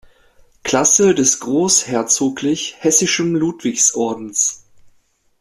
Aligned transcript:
Klasse 0.63 1.13
des 1.15 1.41
Großherzoglich 1.41 2.75
Hessischen 2.79 3.35
Ludwigsordens. 3.35 4.63